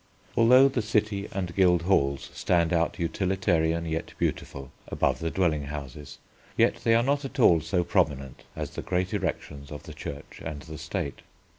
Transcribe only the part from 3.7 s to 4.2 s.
yet